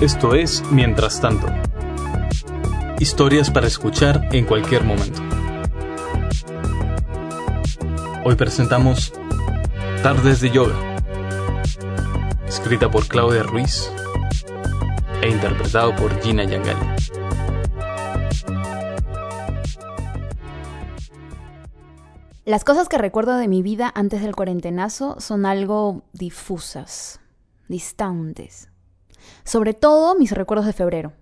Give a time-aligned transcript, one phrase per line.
[0.00, 1.48] Esto es Mientras tanto.
[3.00, 5.20] Historias para escuchar en cualquier momento.
[8.24, 9.12] Hoy presentamos
[10.00, 10.76] Tardes de Yoga,
[12.46, 13.90] escrita por Claudia Ruiz
[15.20, 16.86] e interpretado por Gina Yangali.
[22.44, 27.18] Las cosas que recuerdo de mi vida antes del cuarentenazo son algo difusas,
[27.66, 28.67] distantes.
[29.44, 31.12] Sobre todo mis recuerdos de febrero.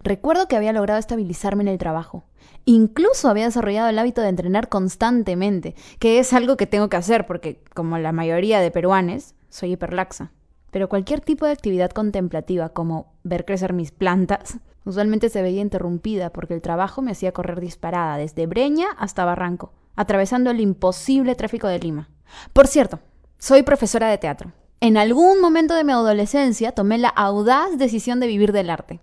[0.00, 2.24] Recuerdo que había logrado estabilizarme en el trabajo.
[2.64, 7.26] Incluso había desarrollado el hábito de entrenar constantemente, que es algo que tengo que hacer
[7.26, 10.32] porque, como la mayoría de peruanes, soy hiperlaxa.
[10.70, 16.30] Pero cualquier tipo de actividad contemplativa, como ver crecer mis plantas, usualmente se veía interrumpida
[16.30, 21.68] porque el trabajo me hacía correr disparada desde Breña hasta Barranco atravesando el imposible tráfico
[21.68, 22.08] de Lima.
[22.52, 23.00] Por cierto,
[23.38, 24.52] soy profesora de teatro.
[24.84, 29.00] En algún momento de mi adolescencia tomé la audaz decisión de vivir del arte.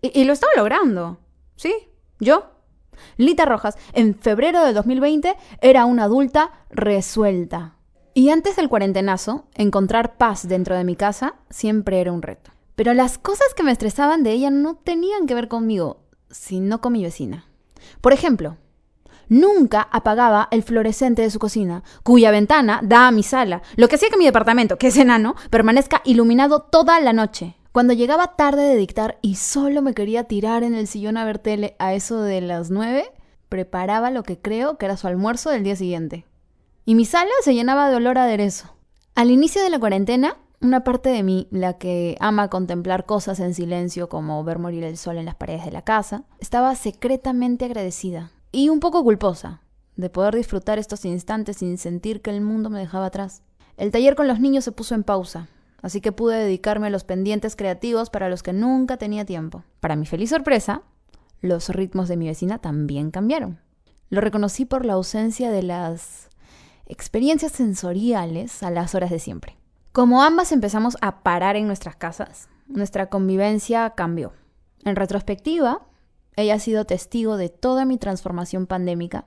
[0.00, 1.18] Y, lo estaba logrando.
[1.56, 1.74] Sí,
[2.20, 2.52] yo.
[3.16, 7.74] Lita Rojas, en febrero de 2020, era una adulta resuelta.
[8.14, 12.52] Y antes del cuarentenazo, encontrar paz dentro de mi casa siempre era un reto.
[12.76, 16.92] Pero las cosas que me estresaban de ella no tenían que ver conmigo, sino con
[16.92, 17.48] mi vecina.
[18.00, 18.56] Por ejemplo,
[19.28, 23.96] nunca apagaba el fluorescente de su cocina, cuya ventana da a mi sala, lo que
[23.96, 27.56] hacía que mi departamento, que es enano, permanezca iluminado toda la noche.
[27.72, 31.40] Cuando llegaba tarde de dictar y solo me quería tirar en el sillón a ver
[31.40, 33.04] tele a eso de las nueve,
[33.48, 36.24] preparaba lo que creo que era su almuerzo del día siguiente.
[36.84, 38.76] Y mi sala se llenaba de olor a aderezo.
[39.16, 43.54] Al inicio de la cuarentena, una parte de mí, la que ama contemplar cosas en
[43.54, 48.30] silencio como ver morir el sol en las paredes de la casa, estaba secretamente agradecida
[48.54, 49.60] y un poco culposa
[49.96, 53.42] de poder disfrutar estos instantes sin sentir que el mundo me dejaba atrás.
[53.76, 55.48] El taller con los niños se puso en pausa,
[55.82, 59.64] así que pude dedicarme a los pendientes creativos para los que nunca tenía tiempo.
[59.80, 60.82] Para mi feliz sorpresa,
[61.40, 63.60] los ritmos de mi vecina también cambiaron.
[64.08, 66.30] Lo reconocí por la ausencia de las
[66.86, 69.56] experiencias sensoriales a las horas de siempre.
[69.90, 74.32] Como ambas empezamos a parar en nuestras casas, nuestra convivencia cambió.
[74.84, 75.86] En retrospectiva,
[76.36, 79.26] ella ha sido testigo de toda mi transformación pandémica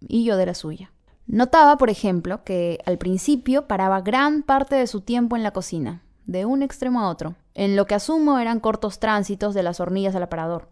[0.00, 0.92] y yo de la suya.
[1.26, 6.02] Notaba, por ejemplo, que al principio paraba gran parte de su tiempo en la cocina,
[6.26, 10.14] de un extremo a otro, en lo que asumo eran cortos tránsitos de las hornillas
[10.14, 10.68] al aparador.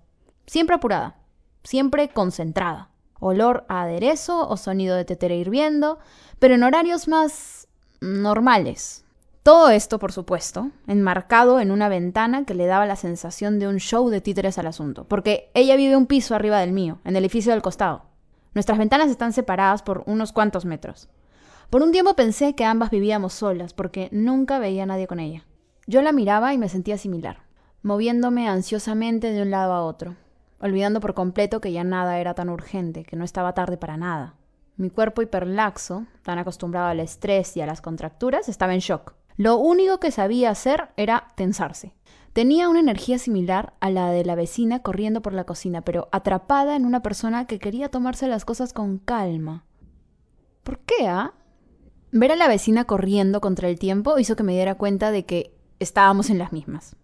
[0.47, 1.17] Siempre apurada,
[1.63, 2.91] siempre concentrada.
[3.21, 5.99] Olor a aderezo o sonido de tetera hirviendo,
[6.39, 7.69] pero en horarios más
[8.01, 9.05] normales,
[9.49, 13.79] todo esto, por supuesto, enmarcado en una ventana que le daba la sensación de un
[13.79, 17.25] show de títeres al asunto, porque ella vive un piso arriba del mío, en el
[17.25, 18.03] edificio del costado.
[18.53, 21.09] Nuestras ventanas están separadas por unos cuantos metros.
[21.71, 25.47] Por un tiempo pensé que ambas vivíamos solas, porque nunca veía a nadie con ella.
[25.87, 27.39] Yo la miraba y me sentía similar,
[27.81, 30.15] moviéndome ansiosamente de un lado a otro,
[30.61, 34.35] olvidando por completo que ya nada era tan urgente, que no estaba tarde para nada.
[34.77, 39.15] Mi cuerpo hiperlaxo, tan acostumbrado al estrés y a las contracturas, estaba en shock.
[39.39, 41.95] Lo único que sabía hacer era tensarse.
[42.33, 46.75] Tenía una energía similar a la de la vecina corriendo por la cocina, pero atrapada
[46.75, 49.65] en una persona que quería tomarse las cosas con calma.
[50.65, 51.35] ¿Por qué, ah?
[52.11, 55.57] Ver a la vecina corriendo contra el tiempo hizo que me diera cuenta de que
[55.79, 56.97] estábamos en las mismas.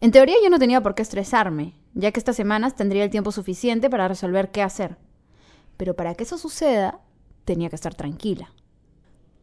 [0.00, 3.32] En teoría yo no tenía por qué estresarme, ya que estas semanas tendría el tiempo
[3.32, 4.98] suficiente para resolver qué hacer.
[5.78, 7.00] Pero para que eso suceda,
[7.46, 8.52] tenía que estar tranquila.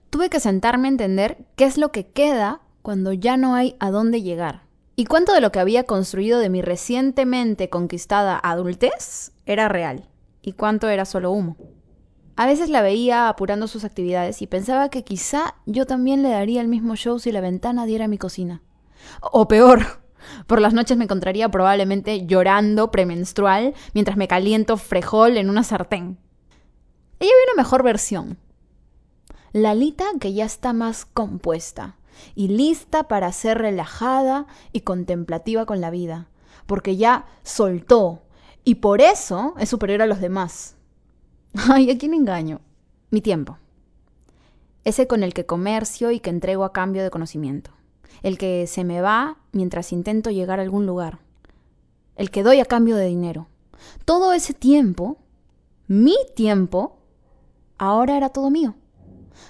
[0.10, 3.92] Tuve que sentarme a entender qué es lo que queda cuando ya no hay a
[3.92, 4.64] dónde llegar.
[4.96, 10.10] Y cuánto de lo que había construido de mi recientemente conquistada adultez era real.
[10.42, 11.58] Y cuánto era solo humo.
[12.36, 16.62] A veces la veía apurando sus actividades y pensaba que quizá yo también le daría
[16.62, 18.62] el mismo show si la ventana diera mi cocina.
[19.22, 20.02] O peor,
[20.48, 26.18] por las noches me encontraría probablemente llorando premenstrual mientras me caliento frejol en una sartén.
[27.20, 28.38] Ella vio una mejor versión,
[29.52, 31.96] Lalita que ya está más compuesta
[32.36, 36.28] y lista para ser relajada y contemplativa con la vida,
[36.66, 38.22] porque ya soltó
[38.64, 40.76] y por eso es superior a los demás.
[41.54, 42.62] Ay, ¿a quién engaño?
[43.10, 43.58] Mi tiempo.
[44.84, 47.72] Ese con el que comercio y que entrego a cambio de conocimiento.
[48.22, 51.20] El que se me va mientras intento llegar a algún lugar.
[52.16, 53.48] El que doy a cambio de dinero.
[54.06, 55.18] Todo ese tiempo,
[55.88, 57.00] mi tiempo,
[57.78, 58.76] ahora era todo mío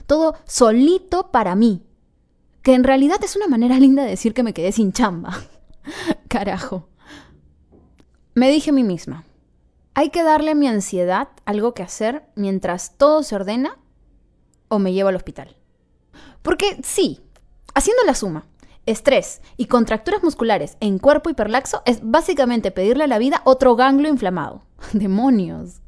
[0.05, 1.83] todo solito para mí.
[2.61, 5.37] Que en realidad es una manera linda de decir que me quedé sin chamba.
[6.27, 6.89] Carajo.
[8.35, 9.25] Me dije a mí misma,
[9.93, 13.77] hay que darle a mi ansiedad algo que hacer mientras todo se ordena
[14.67, 15.57] o me llevo al hospital.
[16.41, 17.19] Porque sí,
[17.73, 18.45] haciendo la suma,
[18.85, 24.09] estrés y contracturas musculares en cuerpo hiperlaxo es básicamente pedirle a la vida otro ganglio
[24.09, 24.63] inflamado.
[24.93, 25.81] ¡Demonios!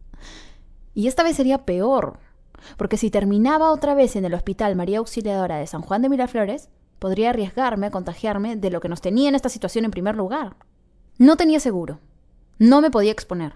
[0.94, 2.20] Y esta vez sería peor,
[2.78, 6.70] porque si terminaba otra vez en el Hospital María Auxiliadora de San Juan de Miraflores,
[7.00, 10.56] podría arriesgarme a contagiarme de lo que nos tenía en esta situación en primer lugar.
[11.18, 12.00] No tenía seguro.
[12.60, 13.54] No me podía exponer.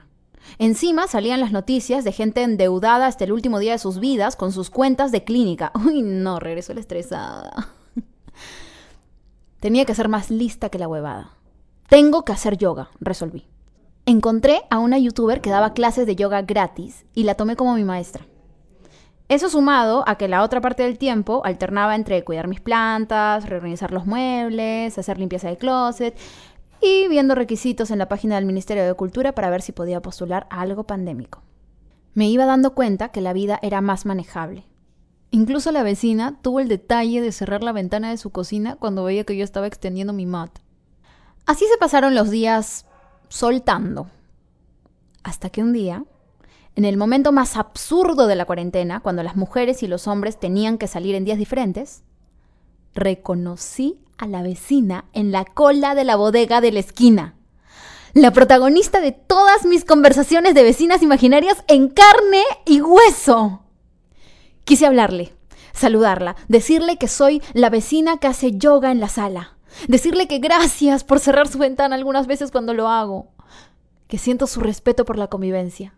[0.57, 4.51] Encima salían las noticias de gente endeudada hasta el último día de sus vidas con
[4.51, 5.71] sus cuentas de clínica.
[5.85, 7.69] Uy, no, regresó la estresada.
[9.59, 11.31] Tenía que ser más lista que la huevada.
[11.87, 13.45] Tengo que hacer yoga, resolví.
[14.07, 17.83] Encontré a una youtuber que daba clases de yoga gratis y la tomé como mi
[17.83, 18.25] maestra.
[19.27, 23.91] Eso sumado a que la otra parte del tiempo alternaba entre cuidar mis plantas, reorganizar
[23.91, 26.15] los muebles, hacer limpieza de closet
[26.79, 30.45] y viendo requisitos en la página del Ministerio de Cultura para ver si podía postular
[30.51, 31.41] a algo pandémico.
[32.13, 34.67] Me iba dando cuenta que la vida era más manejable.
[35.31, 39.23] Incluso la vecina tuvo el detalle de cerrar la ventana de su cocina cuando veía
[39.23, 40.59] que yo estaba extendiendo mi mat.
[41.47, 42.85] Así se pasaron los días
[43.27, 44.07] soltando.
[45.23, 46.05] Hasta que un día
[46.75, 50.77] en el momento más absurdo de la cuarentena, cuando las mujeres y los hombres tenían
[50.77, 52.03] que salir en días diferentes,
[52.93, 57.35] reconocí a la vecina en la cola de la bodega de la esquina.
[58.13, 63.63] La protagonista de todas mis conversaciones de vecinas imaginarias en carne y hueso.
[64.65, 65.33] Quise hablarle,
[65.73, 69.57] saludarla, decirle que soy la vecina que hace yoga en la sala,
[69.87, 73.31] decirle que gracias por cerrar su ventana algunas veces cuando lo hago,
[74.07, 75.93] que siento su respeto por la convivencia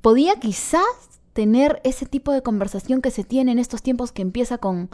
[0.00, 4.58] podía quizás tener ese tipo de conversación que se tiene en estos tiempos que empieza
[4.58, 4.90] con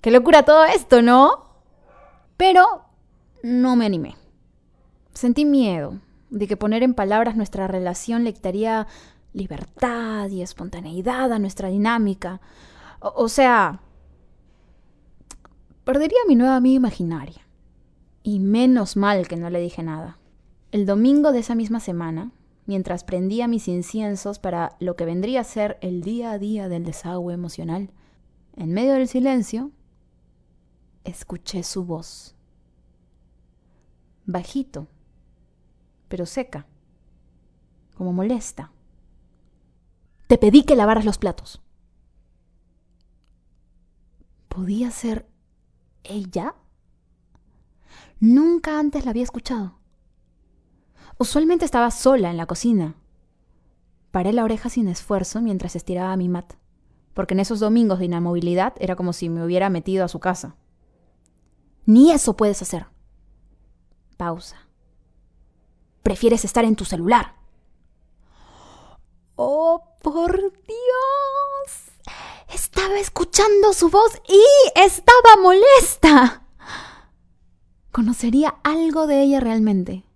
[0.00, 1.44] ¡Qué locura todo esto, ¿no?
[2.36, 2.64] Pero
[3.42, 4.14] no me animé.
[5.12, 5.98] Sentí miedo
[6.30, 8.86] de que poner en palabras nuestra relación le quitaría
[9.32, 12.40] libertad y espontaneidad a nuestra dinámica.
[13.00, 13.80] O, o sea,
[15.84, 17.42] perdería a mi nueva amiga imaginaria.
[18.22, 20.18] Y menos mal que no le dije nada.
[20.70, 22.30] El domingo de esa misma semana,
[22.68, 26.84] mientras prendía mis inciensos para lo que vendría a ser el día a día del
[26.84, 27.90] desagüe emocional,
[28.56, 29.72] en medio del silencio,
[31.02, 32.36] escuché su voz.
[34.26, 34.86] Bajito,
[36.08, 36.66] pero seca,
[37.96, 38.70] como molesta.
[40.26, 41.62] Te pedí que lavaras los platos.
[44.50, 45.26] ¿Podía ser
[46.04, 46.54] ella?
[48.20, 49.77] Nunca antes la había escuchado.
[51.20, 52.94] Usualmente estaba sola en la cocina.
[54.12, 56.54] Paré la oreja sin esfuerzo mientras estiraba mi mat,
[57.12, 60.54] porque en esos domingos de inamovilidad era como si me hubiera metido a su casa.
[61.86, 62.86] Ni eso puedes hacer.
[64.16, 64.68] Pausa.
[66.04, 67.34] Prefieres estar en tu celular.
[69.34, 71.88] Oh, por Dios.
[72.54, 74.42] Estaba escuchando su voz y
[74.80, 76.44] estaba molesta.
[77.90, 80.07] ¿Conocería algo de ella realmente?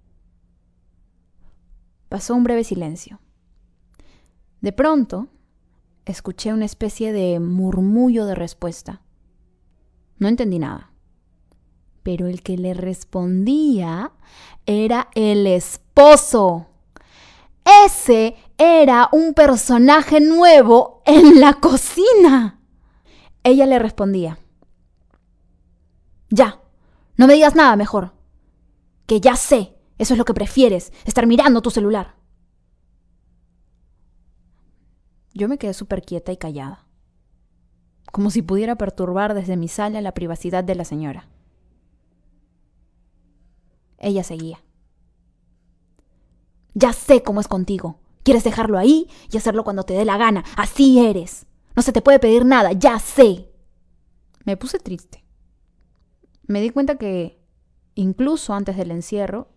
[2.12, 3.20] Pasó un breve silencio.
[4.60, 5.28] De pronto,
[6.04, 9.00] escuché una especie de murmullo de respuesta.
[10.18, 10.92] No entendí nada.
[12.02, 14.12] Pero el que le respondía
[14.66, 16.66] era el esposo.
[17.86, 22.60] Ese era un personaje nuevo en la cocina.
[23.42, 24.38] Ella le respondía.
[26.28, 26.60] Ya,
[27.16, 28.12] no me digas nada mejor.
[29.06, 32.16] Que ya sé eso es lo que prefieres, estar mirando tu celular.
[35.34, 36.86] Yo me quedé súper quieta y callada,
[38.10, 41.28] como si pudiera perturbar desde mi sala la privacidad de la señora.
[43.98, 44.62] Ella seguía.
[46.74, 48.00] Ya sé cómo es contigo.
[48.22, 50.44] Quieres dejarlo ahí y hacerlo cuando te dé la gana.
[50.56, 51.46] Así eres.
[51.74, 53.50] No se te puede pedir nada, ya sé.
[54.44, 55.24] Me puse triste.
[56.46, 57.40] Me di cuenta que,
[57.94, 59.51] incluso antes del encierro,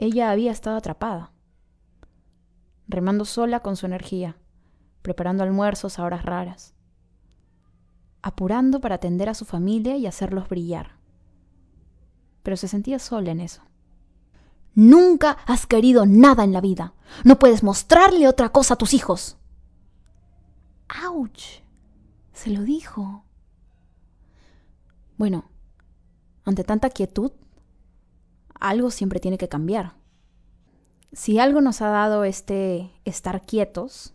[0.00, 1.30] ella había estado atrapada,
[2.88, 4.38] remando sola con su energía,
[5.02, 6.74] preparando almuerzos a horas raras,
[8.22, 10.96] apurando para atender a su familia y hacerlos brillar.
[12.42, 13.60] Pero se sentía sola en eso.
[14.74, 16.94] Nunca has querido nada en la vida.
[17.22, 19.36] No puedes mostrarle otra cosa a tus hijos.
[20.88, 21.62] ¡Auch!
[22.32, 23.26] Se lo dijo.
[25.18, 25.50] Bueno,
[26.44, 27.32] ante tanta quietud,
[28.60, 29.94] algo siempre tiene que cambiar.
[31.12, 34.14] Si algo nos ha dado este estar quietos,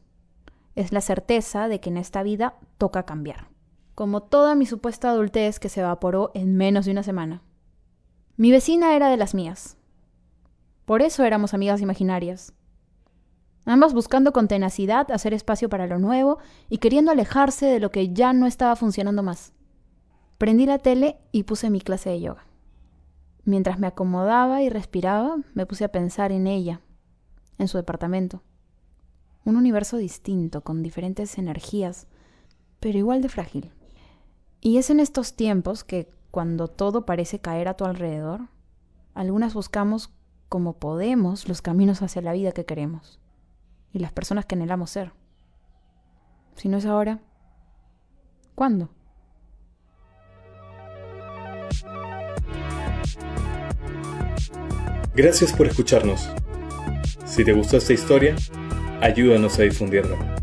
[0.75, 3.49] es la certeza de que en esta vida toca cambiar.
[3.95, 7.41] Como toda mi supuesta adultez que se evaporó en menos de una semana.
[8.37, 9.77] Mi vecina era de las mías.
[10.85, 12.53] Por eso éramos amigas imaginarias.
[13.65, 16.37] Ambas buscando con tenacidad hacer espacio para lo nuevo
[16.69, 19.53] y queriendo alejarse de lo que ya no estaba funcionando más.
[20.37, 22.44] Prendí la tele y puse mi clase de yoga.
[23.45, 26.81] Mientras me acomodaba y respiraba, me puse a pensar en ella,
[27.59, 28.41] en su departamento.
[29.45, 32.07] Un universo distinto, con diferentes energías,
[32.79, 33.71] pero igual de frágil.
[34.61, 38.49] Y es en estos tiempos que, cuando todo parece caer a tu alrededor,
[39.13, 40.11] algunas buscamos
[40.49, 43.19] como podemos los caminos hacia la vida que queremos
[43.93, 45.13] y las personas que anhelamos ser.
[46.55, 47.21] Si no es ahora,
[48.55, 48.89] ¿cuándo?
[55.15, 56.29] Gracias por escucharnos.
[57.25, 58.35] Si te gustó esta historia,
[59.01, 60.34] ayúdanos a difundirla.